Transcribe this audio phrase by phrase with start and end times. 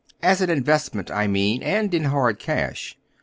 [0.23, 2.97] As an investment, I mean, and in hard cash.